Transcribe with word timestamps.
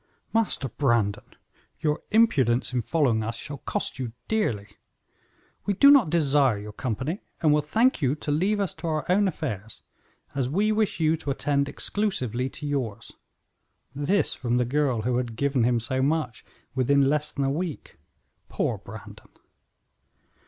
"Master 0.33 0.67
Brandon, 0.67 1.35
your 1.79 2.01
impudence 2.09 2.73
in 2.73 2.81
following 2.81 3.21
us 3.21 3.37
shall 3.37 3.59
cost 3.59 3.99
you 3.99 4.13
dearly. 4.27 4.65
We 5.67 5.75
do 5.75 5.91
not 5.91 6.09
desire 6.09 6.57
your 6.57 6.71
company, 6.73 7.21
and 7.39 7.53
will 7.53 7.61
thank 7.61 8.01
you 8.01 8.15
to 8.15 8.31
leave 8.31 8.59
us 8.59 8.73
to 8.73 8.87
our 8.87 9.05
own 9.11 9.27
affairs, 9.27 9.83
as 10.33 10.49
we 10.49 10.71
wish 10.71 10.99
you 10.99 11.15
to 11.17 11.29
attend 11.29 11.69
exclusively 11.69 12.49
to 12.49 12.65
yours." 12.65 13.13
This 13.93 14.33
from 14.33 14.57
the 14.57 14.65
girl 14.65 15.03
who 15.03 15.17
had 15.17 15.35
given 15.35 15.65
him 15.65 15.79
so 15.79 16.01
much 16.01 16.43
within 16.73 17.07
less 17.07 17.31
than 17.31 17.45
a 17.45 17.51
week! 17.51 17.99
Poor 18.49 18.79
Brandon! 18.79 19.29